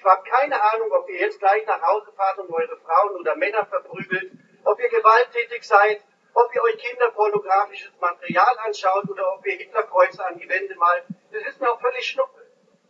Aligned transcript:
Ich 0.00 0.06
habe 0.06 0.22
keine 0.22 0.56
Ahnung, 0.72 0.90
ob 0.92 1.10
ihr 1.10 1.20
jetzt 1.20 1.38
gleich 1.40 1.66
nach 1.66 1.82
Hause 1.82 2.10
fahrt 2.16 2.38
und 2.38 2.50
eure 2.50 2.74
Frauen 2.78 3.20
oder 3.20 3.36
Männer 3.36 3.66
verprügelt, 3.66 4.32
ob 4.64 4.80
ihr 4.80 4.88
gewalttätig 4.88 5.62
seid, 5.62 6.00
ob 6.32 6.54
ihr 6.54 6.62
euch 6.62 6.78
kinderpornografisches 6.78 7.92
Material 8.00 8.56
anschaut 8.64 9.10
oder 9.10 9.34
ob 9.34 9.46
ihr 9.46 9.56
Hitlerkreuze 9.56 10.24
an 10.24 10.38
die 10.38 10.48
Wände 10.48 10.74
malt. 10.76 11.04
Das 11.32 11.42
ist 11.42 11.60
mir 11.60 11.70
auch 11.70 11.80
völlig 11.82 12.06
schnuppe. 12.06 12.40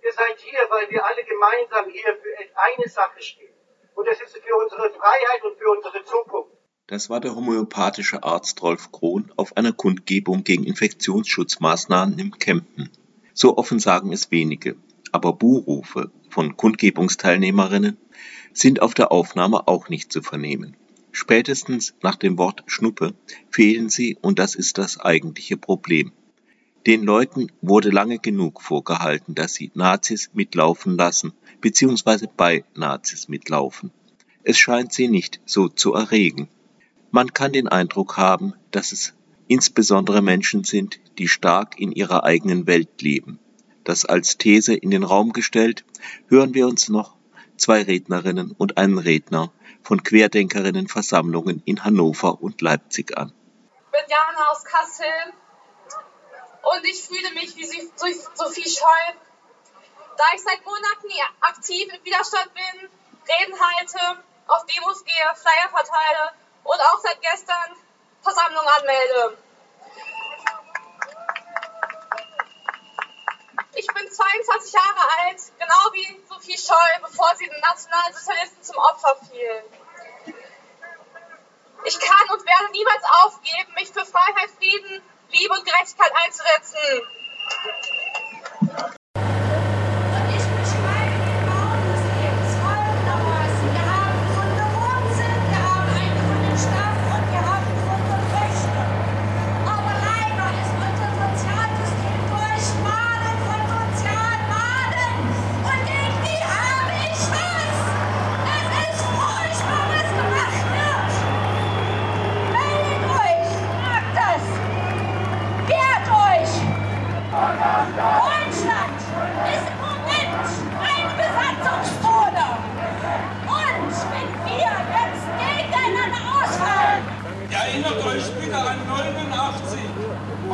Ihr 0.05 0.13
seid 0.13 0.39
hier, 0.39 0.61
weil 0.71 0.89
wir 0.89 1.05
alle 1.05 1.25
gemeinsam 1.25 1.91
hier 1.91 2.15
für 2.15 2.37
eine 2.55 2.89
Sache 2.89 3.21
stehen. 3.21 3.55
Und 3.97 4.07
das 4.07 4.21
ist 4.21 4.39
für 4.39 4.57
unsere 4.63 4.91
Freiheit 4.91 5.43
und 5.43 5.59
für 5.59 5.69
unsere 5.69 6.05
Zukunft. 6.05 6.57
Das 6.87 7.11
war 7.11 7.19
der 7.19 7.35
homöopathische 7.35 8.23
Arzt 8.23 8.63
Rolf 8.63 8.93
Krohn 8.93 9.33
auf 9.37 9.57
einer 9.57 9.73
Kundgebung 9.73 10.45
gegen 10.45 10.63
Infektionsschutzmaßnahmen 10.63 12.21
im 12.21 12.39
Kempen. 12.39 12.89
So 13.35 13.57
offen 13.57 13.81
sagen 13.81 14.13
es 14.13 14.31
wenige, 14.31 14.77
aber 15.13 15.33
Buhrufe 15.33 16.11
von 16.29 16.57
Kundgebungsteilnehmerinnen 16.57 17.97
sind 18.53 18.83
auf 18.83 18.95
der 18.95 19.13
Aufnahme 19.13 19.69
auch 19.69 19.89
nicht 19.89 20.13
zu 20.13 20.23
vernehmen. 20.23 20.77
Spätestens 21.13 21.95
nach 22.03 22.17
dem 22.17 22.39
Wort 22.39 22.63
Schnuppe 22.67 23.15
fehlen 23.51 23.89
sie 23.89 24.17
und 24.21 24.39
das 24.39 24.55
ist 24.55 24.79
das 24.79 25.01
eigentliche 25.01 25.57
Problem. 25.57 26.13
Den 26.87 27.03
Leuten 27.03 27.49
wurde 27.61 27.91
lange 27.91 28.19
genug 28.19 28.63
vorgehalten, 28.63 29.35
dass 29.35 29.55
sie 29.55 29.71
Nazis 29.75 30.31
mitlaufen 30.33 30.97
lassen, 30.97 31.33
beziehungsweise 31.61 32.29
bei 32.35 32.65
Nazis 32.75 33.29
mitlaufen. 33.29 33.91
Es 34.45 34.59
scheint 34.59 34.93
sie 34.93 35.09
nicht 35.09 35.41
so 35.45 35.69
zu 35.69 35.93
erregen. 35.93 36.49
Man 37.11 37.35
kann 37.35 37.53
den 37.53 37.69
Eindruck 37.69 38.17
haben, 38.17 38.55
dass 38.71 38.93
es 38.93 39.15
insbesondere 39.49 40.23
Menschen 40.23 40.65
sind, 40.65 41.01
die 41.19 41.29
stark 41.29 41.79
in 41.79 41.93
ihrer 41.93 42.25
eigenen 42.25 42.67
Welt 42.67 43.03
leben. 43.03 43.39
Das 43.85 44.05
als 44.05 44.37
These 44.39 44.75
in 44.75 44.91
den 44.91 45.05
Raum 45.05 45.33
gestellt, 45.33 45.85
hören 46.29 46.55
wir 46.55 46.67
uns 46.67 46.89
noch 46.89 47.17
zwei 47.57 47.83
Rednerinnen 47.83 48.53
und 48.57 48.79
einen 48.79 48.99
Redner 48.99 49.53
von 49.83 50.03
Querdenkerinnenversammlungen 50.03 51.63
in 51.65 51.85
Hannover 51.85 52.41
und 52.43 52.61
Leipzig 52.61 53.17
an. 53.17 53.33
Ich 53.87 53.91
bin 53.91 54.09
Jana 54.09 54.51
aus 54.51 54.65
Kassel 54.65 55.33
und 56.63 56.85
ich 56.85 57.03
fühle 57.03 57.33
mich 57.35 57.57
wie 57.57 57.65
Sophie 57.65 58.69
Scholl. 58.69 59.15
Da 60.17 60.25
ich 60.35 60.43
seit 60.43 60.65
Monaten 60.65 61.09
aktiv 61.41 61.89
im 61.93 62.05
Widerstand 62.05 62.53
bin, 62.55 62.89
Reden 63.29 63.55
halte, 63.59 64.23
auf 64.47 64.67
Demos 64.67 65.05
gehe, 65.05 65.15
Flyer 65.35 65.71
verteile 65.71 66.33
und 66.65 66.81
auch 66.81 67.01
seit 67.03 67.21
gestern 67.23 67.77
Versammlung 68.23 68.65
anmelde. 68.79 69.39
24 74.51 74.73
Jahre 74.73 75.09
alt, 75.23 75.41
genau 75.59 75.93
wie 75.93 76.21
Sophie 76.29 76.59
Scholl, 76.59 77.03
bevor 77.03 77.31
sie 77.37 77.47
den 77.47 77.61
Nationalsozialisten 77.61 78.63
zum 78.63 78.77
Opfer 78.77 79.17
fiel. 79.31 79.63
Ich 81.85 81.99
kann 81.99 82.31
und 82.33 82.45
werde 82.45 82.73
niemals 82.73 83.03
aufgeben, 83.25 83.73
mich 83.75 83.91
für 83.91 84.05
Freiheit, 84.05 84.51
Frieden, 84.59 85.03
Liebe 85.31 85.55
und 85.55 85.65
Gerechtigkeit 85.65 86.13
einzusetzen. 86.25 86.79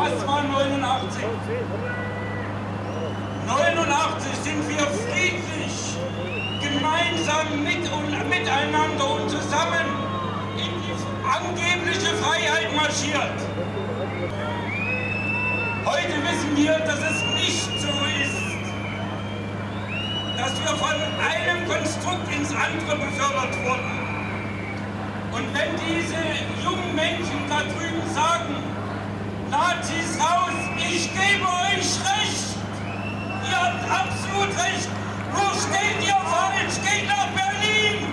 Nummer 0.06 0.24
289. 0.24 1.24
89 3.46 4.34
sind 4.44 4.68
wir 4.68 4.86
friedlich, 4.86 5.96
gemeinsam 6.62 7.64
mit 7.64 7.90
und 7.90 8.28
miteinander 8.28 9.10
und 9.10 9.28
zusammen 9.28 9.86
in 10.56 10.70
die 10.82 10.94
angebliche 11.26 12.14
Freiheit 12.22 12.72
marschiert. 12.76 13.38
Heute 15.84 16.22
wissen 16.22 16.56
wir, 16.56 16.78
dass 16.78 17.00
es 17.00 17.22
nicht 17.34 17.80
so 17.80 17.88
ist, 18.22 18.46
dass 20.36 20.52
wir 20.60 20.76
von 20.76 20.94
einem 21.18 21.68
Konstrukt 21.68 22.32
ins 22.32 22.50
andere 22.50 22.96
befördert 22.96 23.56
wurden. 23.64 24.06
Und 25.32 25.52
wenn 25.52 25.76
diese 25.84 26.22
jungen 26.62 26.94
Menschen 26.94 27.48
da 27.48 27.62
drüben 27.62 28.14
sagen, 28.14 28.25
Nazis 29.66 30.18
aus. 30.20 30.54
Ich 30.78 31.10
gebe 31.10 31.44
euch 31.44 31.90
recht. 32.06 32.46
Ihr 33.48 33.58
habt 33.58 33.82
absolut 33.90 34.50
recht. 34.62 34.88
Wo 35.32 35.44
steht 35.58 36.06
ihr 36.06 36.20
falsch? 36.32 36.76
Geht 36.84 37.08
nach 37.08 37.28
Berlin. 37.34 38.06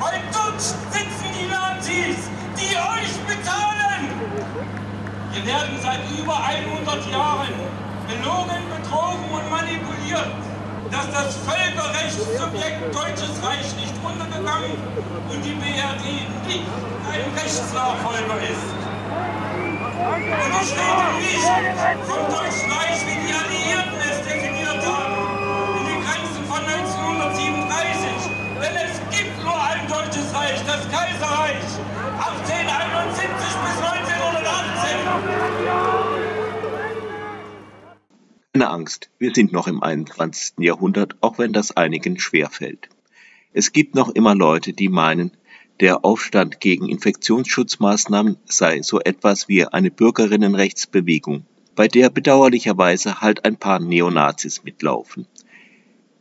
Ein 0.00 0.22
Dutz 0.32 0.74
sitzen 0.90 1.28
die 1.38 1.46
Nazis, 1.46 2.16
die 2.58 2.74
euch 2.76 3.14
bezahlen. 3.30 4.10
Wir 5.32 5.46
werden 5.46 5.78
seit 5.80 6.00
über 6.18 6.36
100 6.44 7.10
Jahren 7.10 7.54
belogen, 8.08 8.62
betrogen 8.74 9.30
und 9.30 9.50
manipuliert 9.50 10.51
dass 10.92 11.10
das 11.10 11.36
Völkerrechtssubjekt 11.48 12.94
Deutsches 12.94 13.32
Reich 13.42 13.74
nicht 13.80 13.94
untergegangen 14.04 14.76
und 15.30 15.42
die 15.42 15.54
BRD 15.54 16.04
nicht 16.46 16.68
ein 17.10 17.24
Rechtsnachfolger 17.34 18.38
ist. 18.44 18.68
Und 20.12 20.22
ich 20.60 20.72
rede 20.76 21.08
nicht 21.18 21.48
vom 22.06 22.22
deutschen 22.28 22.71
Keine 38.62 38.74
Angst, 38.74 39.10
wir 39.18 39.34
sind 39.34 39.52
noch 39.52 39.66
im 39.66 39.82
21. 39.82 40.60
Jahrhundert, 40.60 41.16
auch 41.20 41.36
wenn 41.36 41.52
das 41.52 41.76
einigen 41.76 42.20
schwerfällt. 42.20 42.88
Es 43.52 43.72
gibt 43.72 43.96
noch 43.96 44.10
immer 44.10 44.36
Leute, 44.36 44.72
die 44.72 44.88
meinen, 44.88 45.32
der 45.80 46.04
Aufstand 46.04 46.60
gegen 46.60 46.88
Infektionsschutzmaßnahmen 46.88 48.36
sei 48.44 48.80
so 48.82 49.00
etwas 49.00 49.48
wie 49.48 49.66
eine 49.66 49.90
Bürgerinnenrechtsbewegung, 49.90 51.44
bei 51.74 51.88
der 51.88 52.08
bedauerlicherweise 52.08 53.20
halt 53.20 53.44
ein 53.44 53.56
paar 53.56 53.80
Neonazis 53.80 54.62
mitlaufen. 54.62 55.26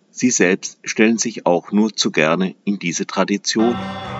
Sie 0.10 0.32
selbst 0.32 0.80
stellen 0.84 1.20
sich 1.20 1.46
auch 1.46 1.72
nur 1.72 1.96
zu 1.96 2.10
gerne 2.10 2.56
in 2.66 2.80
diese 2.80 3.06
Tradition 3.06 3.76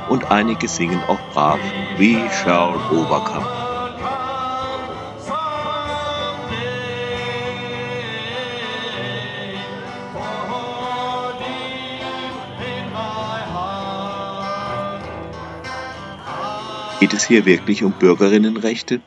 und 0.10 0.30
einige 0.30 0.68
singen 0.68 1.02
auch 1.08 1.22
brav 1.34 1.60
We 1.98 2.30
Shall 2.44 2.76
Overcome. 2.92 3.61
Geht 17.02 17.14
es 17.14 17.28
hier 17.28 17.48
wirklich 17.48 17.84
um 17.84 17.94
Bürgerinnenrechte? 17.94 19.02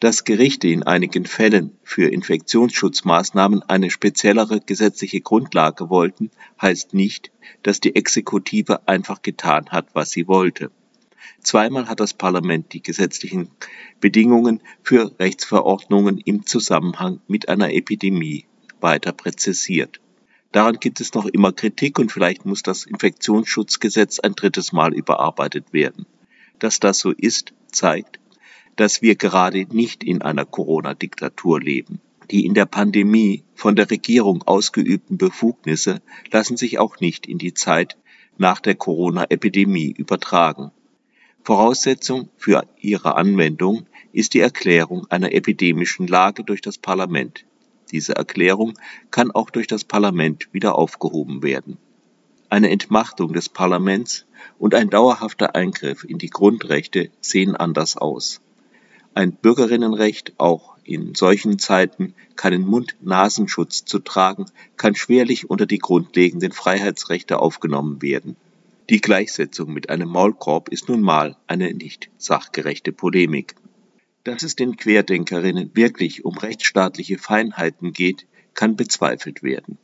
Dass 0.00 0.24
Gerichte 0.24 0.68
in 0.68 0.82
einigen 0.82 1.24
Fällen 1.24 1.78
für 1.82 2.12
Infektionsschutzmaßnahmen 2.12 3.62
eine 3.62 3.88
speziellere 3.88 4.60
gesetzliche 4.60 5.22
Grundlage 5.22 5.88
wollten, 5.88 6.30
heißt 6.60 6.92
nicht, 6.92 7.32
dass 7.62 7.80
die 7.80 7.96
Exekutive 7.96 8.86
einfach 8.86 9.22
getan 9.22 9.70
hat, 9.70 9.86
was 9.94 10.10
sie 10.10 10.28
wollte. 10.28 10.70
Zweimal 11.40 11.88
hat 11.88 12.00
das 12.00 12.12
Parlament 12.12 12.74
die 12.74 12.82
gesetzlichen 12.82 13.48
Bedingungen 13.98 14.60
für 14.82 15.18
Rechtsverordnungen 15.18 16.18
im 16.18 16.44
Zusammenhang 16.44 17.22
mit 17.28 17.48
einer 17.48 17.72
Epidemie 17.72 18.44
weiter 18.82 19.12
präzisiert. 19.12 20.02
Daran 20.50 20.76
gibt 20.80 21.00
es 21.00 21.14
noch 21.14 21.24
immer 21.24 21.52
Kritik 21.52 21.98
und 21.98 22.12
vielleicht 22.12 22.44
muss 22.44 22.62
das 22.62 22.84
Infektionsschutzgesetz 22.84 24.18
ein 24.20 24.34
drittes 24.34 24.74
Mal 24.74 24.92
überarbeitet 24.92 25.72
werden. 25.72 26.04
Dass 26.62 26.78
das 26.78 27.00
so 27.00 27.10
ist, 27.10 27.54
zeigt, 27.72 28.20
dass 28.76 29.02
wir 29.02 29.16
gerade 29.16 29.66
nicht 29.74 30.04
in 30.04 30.22
einer 30.22 30.44
Corona-Diktatur 30.44 31.60
leben. 31.60 32.00
Die 32.30 32.46
in 32.46 32.54
der 32.54 32.66
Pandemie 32.66 33.42
von 33.56 33.74
der 33.74 33.90
Regierung 33.90 34.44
ausgeübten 34.44 35.18
Befugnisse 35.18 36.02
lassen 36.30 36.56
sich 36.56 36.78
auch 36.78 37.00
nicht 37.00 37.26
in 37.26 37.38
die 37.38 37.52
Zeit 37.52 37.98
nach 38.38 38.60
der 38.60 38.76
Corona-Epidemie 38.76 39.90
übertragen. 39.90 40.70
Voraussetzung 41.42 42.28
für 42.36 42.64
ihre 42.78 43.16
Anwendung 43.16 43.86
ist 44.12 44.32
die 44.34 44.40
Erklärung 44.40 45.04
einer 45.10 45.32
epidemischen 45.32 46.06
Lage 46.06 46.44
durch 46.44 46.60
das 46.60 46.78
Parlament. 46.78 47.44
Diese 47.90 48.14
Erklärung 48.14 48.74
kann 49.10 49.32
auch 49.32 49.50
durch 49.50 49.66
das 49.66 49.82
Parlament 49.82 50.48
wieder 50.52 50.76
aufgehoben 50.76 51.42
werden. 51.42 51.78
Eine 52.52 52.68
Entmachtung 52.68 53.32
des 53.32 53.48
Parlaments 53.48 54.26
und 54.58 54.74
ein 54.74 54.90
dauerhafter 54.90 55.54
Eingriff 55.54 56.04
in 56.04 56.18
die 56.18 56.28
Grundrechte 56.28 57.08
sehen 57.22 57.56
anders 57.56 57.96
aus. 57.96 58.42
Ein 59.14 59.32
Bürgerinnenrecht 59.32 60.34
auch 60.36 60.76
in 60.84 61.14
solchen 61.14 61.58
Zeiten 61.58 62.12
keinen 62.36 62.66
Mund-Nasenschutz 62.66 63.86
zu 63.86 64.00
tragen, 64.00 64.44
kann 64.76 64.94
schwerlich 64.94 65.48
unter 65.48 65.64
die 65.64 65.78
grundlegenden 65.78 66.52
Freiheitsrechte 66.52 67.38
aufgenommen 67.38 68.02
werden. 68.02 68.36
Die 68.90 69.00
Gleichsetzung 69.00 69.72
mit 69.72 69.88
einem 69.88 70.10
Maulkorb 70.10 70.68
ist 70.68 70.90
nun 70.90 71.00
mal 71.00 71.38
eine 71.46 71.72
nicht 71.72 72.10
sachgerechte 72.18 72.92
Polemik. 72.92 73.54
Dass 74.24 74.42
es 74.42 74.56
den 74.56 74.76
Querdenkerinnen 74.76 75.70
wirklich 75.72 76.26
um 76.26 76.36
rechtsstaatliche 76.36 77.16
Feinheiten 77.16 77.94
geht, 77.94 78.26
kann 78.52 78.76
bezweifelt 78.76 79.42
werden. 79.42 79.78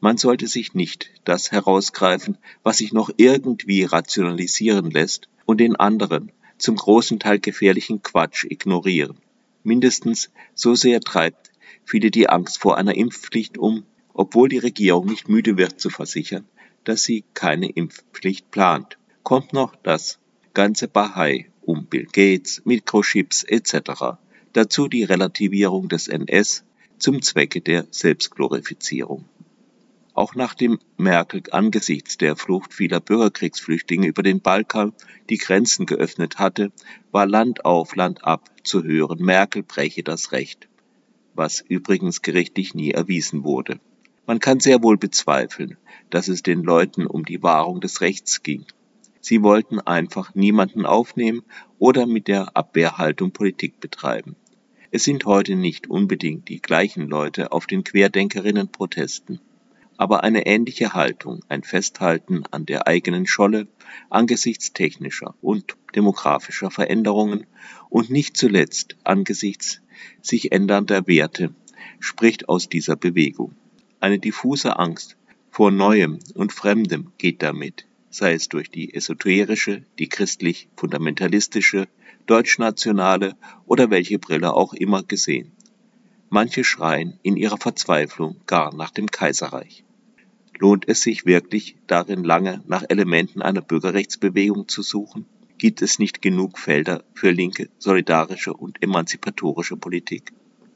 Man 0.00 0.16
sollte 0.16 0.46
sich 0.46 0.74
nicht 0.74 1.10
das 1.24 1.52
herausgreifen, 1.52 2.38
was 2.62 2.78
sich 2.78 2.92
noch 2.92 3.10
irgendwie 3.16 3.84
rationalisieren 3.84 4.90
lässt, 4.90 5.28
und 5.44 5.58
den 5.58 5.76
anderen, 5.76 6.30
zum 6.58 6.76
großen 6.76 7.18
Teil 7.18 7.40
gefährlichen 7.40 8.02
Quatsch 8.02 8.44
ignorieren. 8.48 9.16
Mindestens 9.64 10.30
so 10.54 10.74
sehr 10.74 11.00
treibt 11.00 11.50
viele 11.84 12.10
die 12.10 12.28
Angst 12.28 12.58
vor 12.58 12.78
einer 12.78 12.94
Impfpflicht 12.94 13.58
um, 13.58 13.84
obwohl 14.14 14.48
die 14.48 14.58
Regierung 14.58 15.06
nicht 15.06 15.28
müde 15.28 15.56
wird 15.56 15.80
zu 15.80 15.90
versichern, 15.90 16.46
dass 16.84 17.02
sie 17.02 17.24
keine 17.34 17.68
Impfpflicht 17.68 18.50
plant. 18.50 18.96
Kommt 19.24 19.52
noch 19.52 19.74
das 19.74 20.18
ganze 20.54 20.86
Bahai 20.86 21.50
um 21.62 21.86
Bill 21.86 22.06
Gates, 22.06 22.62
Mikrochips 22.64 23.42
etc. 23.42 24.18
Dazu 24.52 24.88
die 24.88 25.04
Relativierung 25.04 25.88
des 25.88 26.08
NS 26.08 26.64
zum 26.98 27.22
Zwecke 27.22 27.60
der 27.60 27.86
Selbstglorifizierung. 27.90 29.24
Auch 30.20 30.34
nachdem 30.34 30.78
Merkel 30.98 31.42
angesichts 31.50 32.18
der 32.18 32.36
Flucht 32.36 32.74
vieler 32.74 33.00
Bürgerkriegsflüchtlinge 33.00 34.06
über 34.06 34.22
den 34.22 34.42
Balkan 34.42 34.92
die 35.30 35.38
Grenzen 35.38 35.86
geöffnet 35.86 36.38
hatte, 36.38 36.72
war 37.10 37.24
Land 37.24 37.64
auf, 37.64 37.96
Land 37.96 38.22
ab 38.22 38.50
zu 38.62 38.84
hören, 38.84 39.24
Merkel 39.24 39.62
breche 39.62 40.02
das 40.02 40.32
Recht, 40.32 40.68
was 41.34 41.62
übrigens 41.66 42.20
gerichtlich 42.20 42.74
nie 42.74 42.90
erwiesen 42.90 43.44
wurde. 43.44 43.80
Man 44.26 44.40
kann 44.40 44.60
sehr 44.60 44.82
wohl 44.82 44.98
bezweifeln, 44.98 45.78
dass 46.10 46.28
es 46.28 46.42
den 46.42 46.62
Leuten 46.64 47.06
um 47.06 47.24
die 47.24 47.42
Wahrung 47.42 47.80
des 47.80 48.02
Rechts 48.02 48.42
ging. 48.42 48.66
Sie 49.22 49.42
wollten 49.42 49.80
einfach 49.80 50.34
niemanden 50.34 50.84
aufnehmen 50.84 51.44
oder 51.78 52.04
mit 52.04 52.28
der 52.28 52.54
Abwehrhaltung 52.58 53.30
Politik 53.30 53.80
betreiben. 53.80 54.36
Es 54.90 55.02
sind 55.02 55.24
heute 55.24 55.56
nicht 55.56 55.88
unbedingt 55.88 56.50
die 56.50 56.60
gleichen 56.60 57.08
Leute 57.08 57.52
auf 57.52 57.66
den 57.66 57.84
Querdenkerinnen-Protesten 57.84 59.40
aber 60.00 60.24
eine 60.24 60.46
ähnliche 60.46 60.94
Haltung, 60.94 61.44
ein 61.50 61.62
Festhalten 61.62 62.44
an 62.50 62.64
der 62.64 62.86
eigenen 62.86 63.26
Scholle 63.26 63.68
angesichts 64.08 64.72
technischer 64.72 65.34
und 65.42 65.76
demografischer 65.94 66.70
Veränderungen 66.70 67.46
und 67.90 68.08
nicht 68.08 68.34
zuletzt 68.34 68.96
angesichts 69.04 69.82
sich 70.22 70.52
ändernder 70.52 71.06
Werte, 71.06 71.54
spricht 71.98 72.48
aus 72.48 72.70
dieser 72.70 72.96
Bewegung. 72.96 73.54
Eine 74.00 74.18
diffuse 74.18 74.78
Angst 74.78 75.18
vor 75.50 75.70
Neuem 75.70 76.18
und 76.32 76.54
Fremdem 76.54 77.12
geht 77.18 77.42
damit, 77.42 77.84
sei 78.08 78.32
es 78.32 78.48
durch 78.48 78.70
die 78.70 78.94
esoterische, 78.94 79.84
die 79.98 80.08
christlich-fundamentalistische, 80.08 81.88
deutschnationale 82.24 83.36
oder 83.66 83.90
welche 83.90 84.18
Brille 84.18 84.54
auch 84.54 84.72
immer 84.72 85.02
gesehen. 85.02 85.52
Manche 86.30 86.64
schreien 86.64 87.18
in 87.22 87.36
ihrer 87.36 87.58
Verzweiflung 87.58 88.36
gar 88.46 88.74
nach 88.74 88.92
dem 88.92 89.10
Kaiserreich. 89.10 89.84
Lohnt 90.60 90.86
es 90.88 91.00
sich 91.00 91.24
wirklich, 91.24 91.76
darin 91.86 92.22
lange 92.22 92.62
nach 92.66 92.84
Elementen 92.86 93.40
einer 93.40 93.62
Bürgerrechtsbewegung 93.62 94.68
zu 94.68 94.82
suchen? 94.82 95.24
Gibt 95.56 95.80
es 95.80 95.98
nicht 95.98 96.20
genug 96.20 96.58
Felder 96.58 97.02
für 97.14 97.30
linke, 97.30 97.70
solidarische 97.78 98.52
und 98.52 98.82
emanzipatorische 98.82 99.78
Politik? 99.78 100.34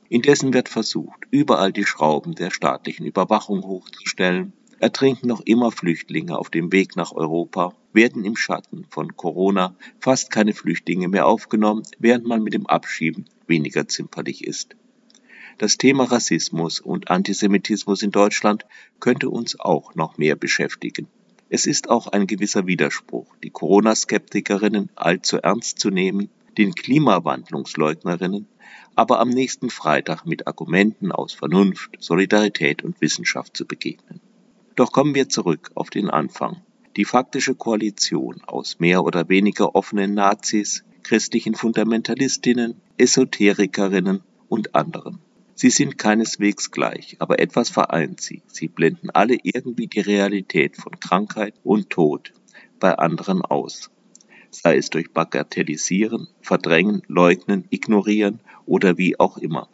Indessen 0.09 0.55
wird 0.55 0.71
versucht, 0.71 1.27
überall 1.31 1.71
die 1.71 1.85
Schrauben 1.85 2.35
der 2.35 2.51
staatlichen 2.51 3.05
Überwachung 3.05 3.63
hochzustellen, 3.63 4.55
ertrinken 4.79 5.29
noch 5.29 5.43
immer 5.43 5.71
Flüchtlinge 5.71 6.39
auf 6.39 6.49
dem 6.49 6.73
Weg 6.73 6.97
nach 6.97 7.13
Europa, 7.13 7.75
werden 7.93 8.25
im 8.25 8.37
Schatten 8.37 8.87
von 8.89 9.19
Corona 9.19 9.77
fast 10.01 10.31
keine 10.31 10.55
Flüchtlinge 10.55 11.09
mehr 11.09 11.27
aufgenommen, 11.27 11.83
während 11.99 12.25
man 12.25 12.43
mit 12.43 12.55
dem 12.55 12.67
Abschieben 12.67 13.27
weniger 13.47 13.87
zimperlich 13.87 14.47
ist. 14.47 14.77
Das 15.59 15.79
Thema 15.79 16.05
Rassismus 16.05 16.81
und 16.81 17.11
Antisemitismus 17.11 18.03
in 18.03 18.11
Deutschland 18.11 18.67
könnte 19.01 19.31
uns 19.31 19.59
auch 19.59 19.95
noch 19.95 20.19
mehr 20.19 20.37
beschäftigen. 20.37 21.09
Es 21.49 21.67
ist 21.67 21.91
auch 21.91 22.09
ein 22.09 22.27
gewisser 22.27 22.67
Widerspruch, 22.67 23.35
die 23.43 23.51
Corona-Skeptikerinnen 23.51 24.91
allzu 24.97 25.39
ernst 25.39 25.79
zu 25.79 25.91
nehmen, 25.91 26.29
den 26.59 26.75
Klimawandlungsleugnerinnen 26.75 28.49
aber 28.97 29.21
am 29.21 29.29
nächsten 29.29 29.71
Freitag 29.71 30.25
mit 30.25 30.47
Argumenten 30.47 31.13
aus 31.13 31.33
Vernunft, 31.33 31.91
Solidarität 31.99 32.83
und 32.83 33.01
Wissenschaft 33.01 33.57
zu 33.57 33.67
begegnen. 33.67 34.21
Doch 34.77 34.93
kommen 34.93 35.15
wir 35.15 35.29
zurück 35.29 35.71
auf 35.75 35.91
den 35.91 36.11
Anfang. 36.11 36.63
Die 36.97 37.05
faktische 37.05 37.55
Koalition 37.55 38.43
aus 38.47 38.79
mehr 38.79 39.05
oder 39.05 39.29
weniger 39.29 39.75
offenen 39.75 40.15
Nazis, 40.15 40.85
christlichen 41.03 41.55
Fundamentalistinnen, 41.55 42.81
Esoterikerinnen 42.99 44.21
und 44.49 44.75
anderen. 44.75 45.19
Sie 45.57 45.71
sind 45.71 45.99
keineswegs 45.99 46.73
gleich, 46.73 47.17
aber 47.21 47.39
etwas 47.39 47.71
vereint 47.71 48.21
sie. 48.21 48.43
Sie 48.49 48.69
blenden 48.69 49.11
alle 49.11 49.37
irgendwie 49.43 49.87
die 49.87 50.01
Realität 50.01 50.77
von 50.77 50.99
Krankheit 50.99 51.55
und 51.63 51.91
Tod 51.91 52.33
bei 52.81 52.95
anderen 52.97 53.43
aus. 53.43 53.91
Sei 54.51 54.77
es 54.77 54.91
durch 54.91 55.13
Bagatellisieren, 55.13 56.29
Verdrängen, 56.41 57.03
Leugnen, 57.07 57.67
Ignorieren 57.71 58.41
oder 58.67 58.99
wie 58.99 59.19
auch 59.19 59.39
immer. 59.39 59.69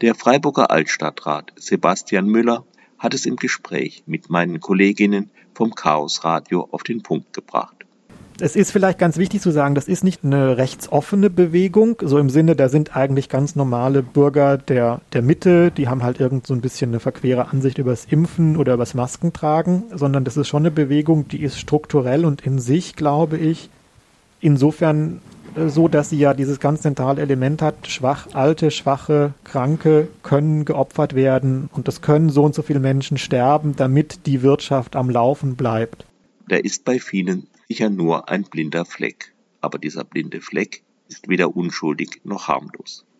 Der 0.00 0.14
Freiburger 0.16 0.70
Altstadtrat 0.70 1.52
Sebastian 1.56 2.26
Müller 2.26 2.66
hat 2.98 3.14
es 3.14 3.26
im 3.26 3.36
Gespräch 3.36 4.02
mit 4.06 4.30
meinen 4.30 4.60
Kolleginnen 4.60 5.30
vom 5.54 5.74
Chaos 5.74 6.24
Radio 6.24 6.68
auf 6.70 6.82
den 6.82 7.02
Punkt 7.02 7.32
gebracht. 7.32 7.83
Es 8.40 8.56
ist 8.56 8.72
vielleicht 8.72 8.98
ganz 8.98 9.16
wichtig 9.16 9.42
zu 9.42 9.52
sagen, 9.52 9.76
das 9.76 9.86
ist 9.86 10.02
nicht 10.02 10.24
eine 10.24 10.56
rechtsoffene 10.56 11.30
Bewegung, 11.30 11.98
so 12.02 12.18
im 12.18 12.28
Sinne, 12.28 12.56
da 12.56 12.68
sind 12.68 12.96
eigentlich 12.96 13.28
ganz 13.28 13.54
normale 13.54 14.02
Bürger 14.02 14.58
der, 14.58 15.00
der 15.12 15.22
Mitte, 15.22 15.70
die 15.70 15.86
haben 15.86 16.02
halt 16.02 16.18
irgend 16.18 16.44
so 16.44 16.52
ein 16.52 16.60
bisschen 16.60 16.90
eine 16.90 16.98
verquere 16.98 17.52
Ansicht 17.52 17.78
übers 17.78 18.06
Impfen 18.06 18.56
oder 18.56 18.74
übers 18.74 18.94
Maskentragen, 18.94 19.84
sondern 19.94 20.24
das 20.24 20.36
ist 20.36 20.48
schon 20.48 20.62
eine 20.62 20.72
Bewegung, 20.72 21.28
die 21.28 21.42
ist 21.42 21.60
strukturell 21.60 22.24
und 22.24 22.40
in 22.44 22.58
sich, 22.58 22.96
glaube 22.96 23.36
ich, 23.38 23.70
insofern 24.40 25.20
äh, 25.54 25.68
so, 25.68 25.86
dass 25.86 26.10
sie 26.10 26.18
ja 26.18 26.34
dieses 26.34 26.58
ganz 26.58 26.82
zentrale 26.82 27.22
Element 27.22 27.62
hat, 27.62 27.86
schwach, 27.86 28.26
alte, 28.32 28.72
schwache, 28.72 29.34
kranke 29.44 30.08
können 30.24 30.64
geopfert 30.64 31.14
werden 31.14 31.70
und 31.72 31.86
es 31.86 32.02
können 32.02 32.30
so 32.30 32.42
und 32.42 32.56
so 32.56 32.62
viele 32.62 32.80
Menschen 32.80 33.16
sterben, 33.16 33.76
damit 33.76 34.26
die 34.26 34.42
Wirtschaft 34.42 34.96
am 34.96 35.08
Laufen 35.08 35.54
bleibt. 35.54 36.04
Da 36.48 36.56
ist 36.56 36.84
bei 36.84 36.98
vielen 36.98 37.46
sicher 37.68 37.90
nur 37.90 38.28
ein 38.28 38.44
blinder 38.44 38.84
Fleck, 38.84 39.34
aber 39.60 39.78
dieser 39.78 40.04
blinde 40.04 40.40
Fleck 40.40 40.82
ist 41.08 41.28
weder 41.28 41.56
unschuldig 41.56 42.20
noch 42.24 42.48
harmlos. 42.48 43.06